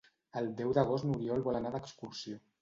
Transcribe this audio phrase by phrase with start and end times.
[0.39, 2.43] El deu d'agost n'Oriol vol anar d'excursió.